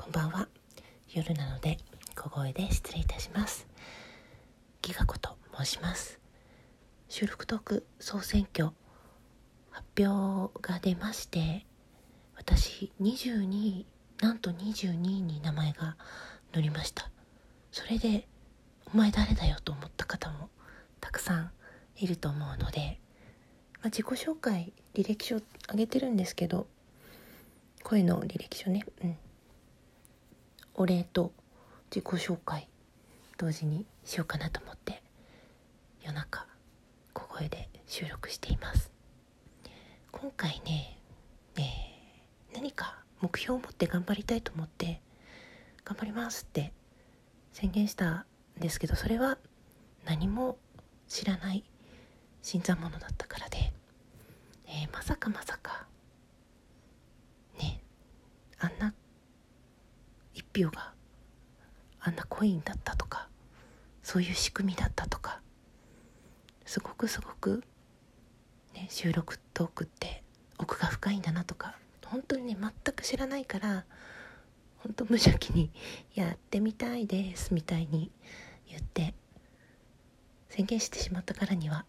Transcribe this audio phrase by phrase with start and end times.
[0.00, 0.46] こんばんは。
[1.12, 1.76] 夜なので
[2.14, 3.66] 小声で失礼いたします。
[4.80, 6.20] ギガ子と申します。
[7.08, 8.70] 収録トーク総選挙
[9.70, 11.66] 発表が出まして
[12.36, 13.86] 私22位
[14.22, 15.96] なんと22位に名前が
[16.54, 17.10] 載りました。
[17.72, 18.28] それで
[18.94, 20.48] お前誰だよと思った方も
[21.00, 21.50] たくさん
[21.96, 23.00] いると思うので、
[23.82, 25.44] まあ、自己紹介履歴書上
[25.74, 26.68] げてるんですけど
[27.82, 28.86] 声の履歴書ね。
[29.02, 29.16] うん。
[30.80, 31.32] お礼と
[31.90, 32.68] 自己紹介
[33.36, 35.02] 同時にしようかなと思って
[36.04, 36.46] 夜中
[37.12, 38.92] 小声で収録しています。
[40.12, 41.00] 今回ね、
[41.56, 45.00] えー、何か目標を持って頑張りたいと思って
[45.84, 46.72] 頑張りますって
[47.52, 48.24] 宣言したん
[48.60, 49.36] ですけどそれは
[50.04, 50.58] 何も
[51.08, 51.64] 知らない
[52.40, 53.72] 新参者だったからで、
[54.68, 55.88] えー、まさかまさか
[57.58, 57.82] ね
[58.60, 58.94] あんな
[60.64, 60.92] 票が
[62.00, 63.28] あんなコインだったとか
[64.02, 65.40] そういう仕組みだったとか
[66.64, 67.62] すごくすごく、
[68.74, 70.22] ね、収録トークって
[70.58, 73.84] 奥が深いんだなとか本当にね全く知らないから
[74.78, 75.70] 本当無邪気に
[76.14, 78.10] 「やってみたいです」みたいに
[78.68, 79.14] 言って
[80.48, 81.84] 宣言してしまったからには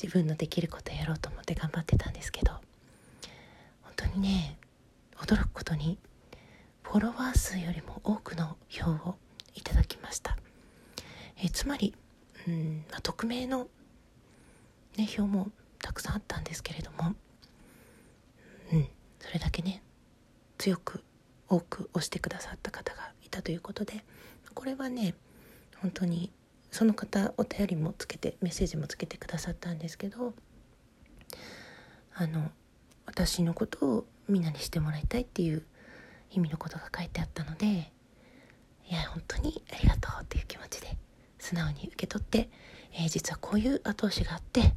[0.00, 2.52] 自分のできることやろうと思って頑張ってたんですけど
[3.82, 4.58] 本当にね
[5.16, 5.98] 驚くことに
[6.90, 9.16] フォロワー数よりも多くの票を
[9.54, 10.38] いただきました、
[11.36, 11.94] えつまり
[12.46, 13.68] うん、まあ、匿名の、
[14.96, 15.50] ね、票も
[15.82, 17.14] たくさんあったんですけれども、
[18.72, 18.88] うん、
[19.20, 19.82] それだけね
[20.56, 21.04] 強く
[21.50, 24.02] 多く押してくださった方がいたということで
[24.54, 25.14] これはね
[25.82, 26.32] 本当に
[26.70, 30.32] その方お便りもつけてメッセージもつけてくださったんですけど
[32.14, 32.50] あの
[33.04, 35.66] 私のことをみんなにしてもらいたいっていう
[36.30, 37.92] 意味のことが書いてあったので
[38.88, 40.96] いや本当にありがとうっていう気持ちで
[41.38, 42.48] 素直に受け取って、
[42.94, 44.74] えー、実はこういう後押しがあって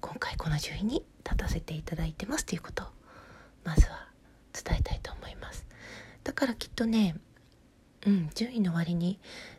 [0.00, 2.86] 今回この順位に立たせていただいてますということを
[3.64, 4.08] まずは
[4.52, 5.64] 伝えたいと思います。
[6.24, 7.16] だからきっとね
[8.06, 9.18] うん順位の割に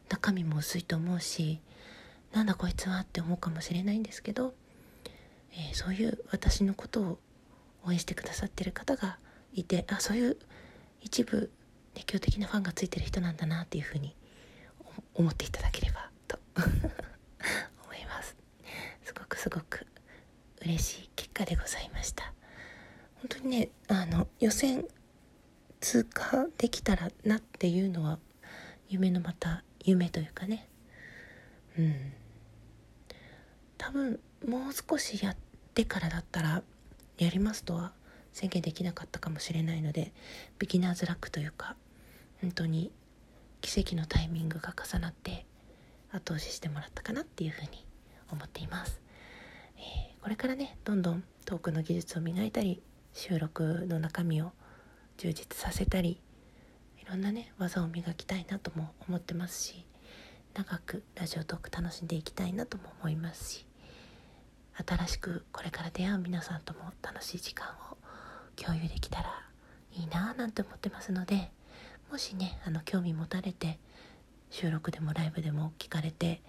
[0.09, 1.59] 中身も薄いと思うし
[2.33, 4.53] なんだこいつはって思うかもしれないんですけど、
[5.53, 7.19] えー、そういう私のことを
[7.85, 9.17] 応援してくださってる方が
[9.53, 10.37] いてあそういう
[11.03, 11.51] 一部
[11.95, 14.15] 熱狂的なファンがついてる人なんだなっていうふうに
[15.13, 18.35] 思っていただければと 思います。
[19.03, 19.85] すごくすごく
[20.61, 22.33] 嬉しい結果でございました。
[23.15, 24.85] 本当にねあの予選
[25.81, 28.19] 通過できたらなっていうのは
[28.87, 30.67] 夢のまた夢というかね。
[31.77, 32.13] うん。
[33.77, 35.35] 多分もう少しやっ
[35.73, 36.63] てからだったら
[37.17, 37.93] やりますとは
[38.33, 40.11] 宣言できなかったかもしれないので
[40.59, 41.75] ビギナーズラックというか
[42.41, 42.91] 本当に
[43.61, 45.45] 奇跡のタイミングが重なって
[46.11, 47.85] 後押ししてもらったかなっていうふうに
[48.31, 49.01] 思っています、
[49.77, 52.81] えー、これからねどんどんトークの技術を磨いたり
[53.13, 54.51] 収録の中身を
[55.17, 56.19] 充実させたり
[56.99, 59.85] いろんなね技を磨きたいなとも思ってますし
[60.53, 63.65] 長くラジオトーク楽しんでいきたいなとも思いますし
[64.75, 67.92] 新しくこれから出会う皆さんとも楽しい時間を
[68.65, 69.43] 共有できたら
[69.91, 71.51] いいなぁなんて思ってますので
[72.09, 73.77] もしねあの興味持たれて
[74.49, 76.41] 収録でもライブでも聞かれて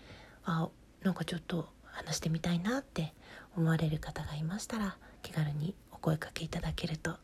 [0.45, 0.69] あ
[1.03, 3.15] なんかちょっと話してみたいなって
[3.57, 7.17] 思われる方がいましたら気軽にお声かけいただけると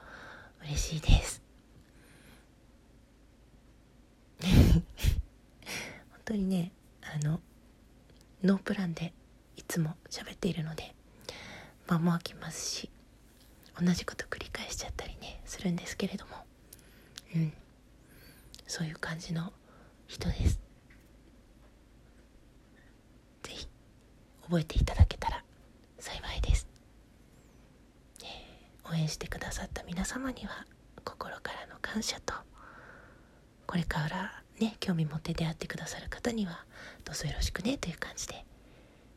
[0.63, 1.43] 嬉しいです。
[4.43, 4.83] 本
[6.25, 6.73] 当にね
[7.03, 7.41] あの
[8.43, 9.13] ノープランで
[9.57, 10.95] いつも喋っているので
[11.87, 12.91] 間も空きますし
[13.81, 16.33] 同じこと繰り返しちゃったりねするんですけれども。
[17.35, 17.53] うん。
[18.67, 19.53] そういう感じの
[20.07, 20.61] 人です。
[23.43, 23.69] 是非
[24.43, 25.45] 覚えていただけたら
[25.99, 26.67] 幸いです、
[28.23, 30.67] えー、応援してくださった皆様には
[31.05, 32.35] 心からの感謝と
[33.67, 36.65] これからね興味持って出会ってくださる方には
[37.05, 38.45] どうぞよろしくねという感じで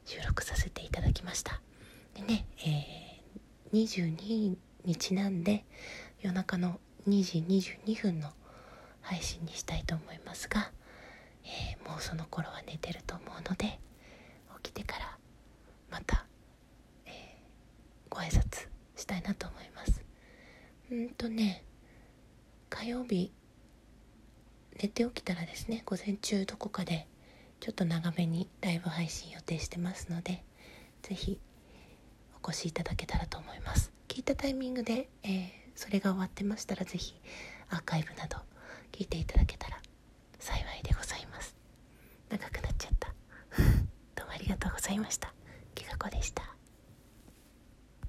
[0.05, 1.61] 収録させていただきました、
[3.73, 4.55] 22
[4.85, 5.65] にちなんで
[6.21, 6.79] 夜中の
[7.09, 8.29] 2時22分の
[9.01, 10.69] 配信にしたいと思いますが、
[11.43, 13.79] えー、もうその頃は寝てると思うので
[14.61, 15.17] 起きてから
[15.89, 16.27] また、
[17.07, 17.13] えー、
[18.11, 20.03] ご挨拶したいなと思います。
[20.91, 21.63] うんとね
[22.69, 23.31] 火曜日
[24.79, 27.07] 寝て起きたらですね午前中どこかで
[27.59, 30.43] ちょっと長めにライブ配信予定してますので
[31.01, 31.39] 是非
[32.45, 33.91] お越しいただけたらと思います。
[34.07, 37.15] 聞いたタイミングで、えー、それが終わってましたら是非
[37.69, 38.37] アーカイブなど
[38.91, 39.42] 聞いていただ